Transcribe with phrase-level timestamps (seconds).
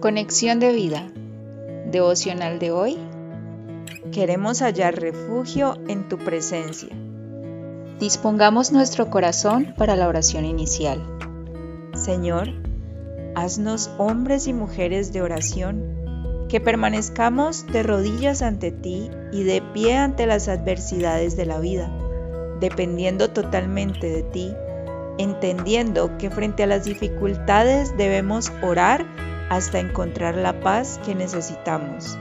[0.00, 1.10] Conexión de vida.
[1.90, 2.96] Devocional de hoy.
[4.12, 6.88] Queremos hallar refugio en tu presencia.
[7.98, 11.02] Dispongamos nuestro corazón para la oración inicial.
[11.92, 12.48] Señor,
[13.34, 19.98] haznos hombres y mujeres de oración, que permanezcamos de rodillas ante ti y de pie
[19.98, 21.94] ante las adversidades de la vida,
[22.58, 24.50] dependiendo totalmente de ti,
[25.18, 29.04] entendiendo que frente a las dificultades debemos orar
[29.50, 32.16] hasta encontrar la paz que necesitamos.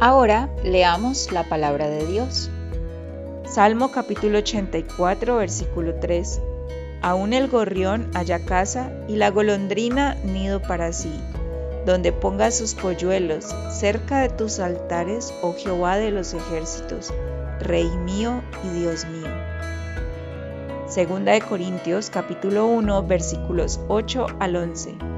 [0.00, 2.50] Ahora leamos la palabra de Dios.
[3.46, 6.42] Salmo capítulo 84, versículo 3.
[7.00, 11.12] Aún el gorrión haya casa y la golondrina nido para sí,
[11.86, 17.14] donde ponga sus polluelos cerca de tus altares, oh Jehová de los ejércitos,
[17.60, 19.30] Rey mío y Dios mío.
[20.88, 25.17] Segunda de Corintios capítulo 1 versículos 8 al 11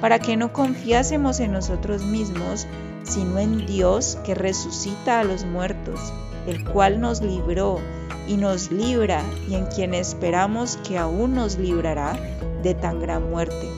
[0.00, 2.66] para que no confiásemos en nosotros mismos,
[3.02, 6.12] sino en Dios que resucita a los muertos,
[6.46, 7.80] el cual nos libró
[8.26, 12.18] y nos libra y en quien esperamos que aún nos librará
[12.62, 13.68] de tan gran muerte.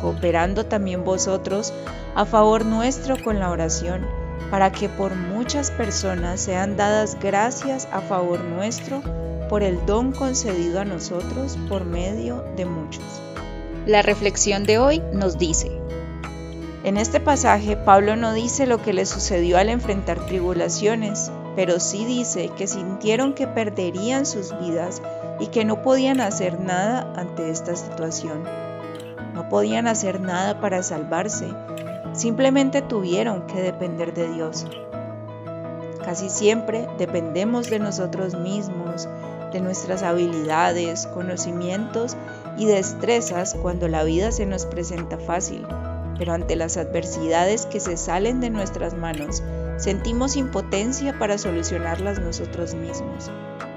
[0.00, 1.72] Cooperando también vosotros
[2.14, 4.06] a favor nuestro con la oración,
[4.50, 9.02] para que por muchas personas sean dadas gracias a favor nuestro
[9.48, 13.29] por el don concedido a nosotros por medio de muchos.
[13.86, 15.70] La reflexión de hoy nos dice,
[16.84, 22.04] en este pasaje Pablo no dice lo que le sucedió al enfrentar tribulaciones, pero sí
[22.04, 25.00] dice que sintieron que perderían sus vidas
[25.40, 28.44] y que no podían hacer nada ante esta situación.
[29.32, 31.48] No podían hacer nada para salvarse,
[32.12, 34.66] simplemente tuvieron que depender de Dios.
[36.04, 39.08] Casi siempre dependemos de nosotros mismos,
[39.52, 42.16] de nuestras habilidades, conocimientos
[42.60, 45.66] y destrezas cuando la vida se nos presenta fácil,
[46.18, 49.42] pero ante las adversidades que se salen de nuestras manos,
[49.78, 53.30] sentimos impotencia para solucionarlas nosotros mismos.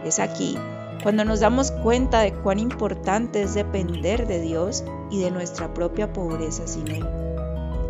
[0.04, 0.58] Es aquí
[1.02, 6.12] cuando nos damos cuenta de cuán importante es depender de Dios y de nuestra propia
[6.12, 7.08] pobreza sin Él.